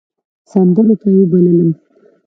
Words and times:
سندرو 0.51 0.93
ته 1.01 1.07
يې 1.15 1.19
وبللم. 1.25 1.71